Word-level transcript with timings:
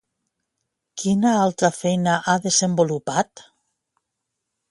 Quina 1.01 1.33
altra 1.41 1.69
feina 1.81 2.15
ha 2.19 2.35
desenvolupat? 2.47 3.47